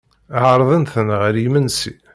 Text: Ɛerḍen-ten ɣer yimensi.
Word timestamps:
Ɛerḍen-ten 0.41 1.07
ɣer 1.19 1.33
yimensi. 1.43 1.93